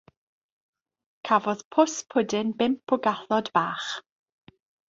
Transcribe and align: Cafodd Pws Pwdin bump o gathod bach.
Cafodd 1.29 1.61
Pws 1.77 1.99
Pwdin 2.15 2.51
bump 2.63 2.97
o 2.99 3.01
gathod 3.07 3.55
bach. 3.59 3.93